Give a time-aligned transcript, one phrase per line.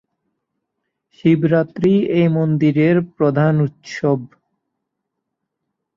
[1.13, 4.19] শিবরাত্রি এই মন্দিরের প্রধান উৎসব।